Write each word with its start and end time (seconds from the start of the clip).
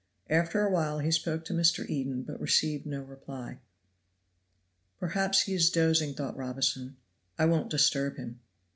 After 0.31 0.65
a 0.65 0.69
while 0.71 0.97
he 0.97 1.11
spoke 1.11 1.45
to 1.45 1.53
Mr. 1.53 1.87
Eden 1.87 2.23
but 2.23 2.41
received 2.41 2.87
no 2.87 3.01
reply. 3.01 3.59
"Perhaps 4.97 5.43
he 5.43 5.53
is 5.53 5.69
dozing," 5.69 6.15
thought 6.15 6.35
Robinson. 6.35 6.97
"I 7.37 7.45
won't 7.45 7.69
disturb 7.69 8.17
him." 8.17 8.39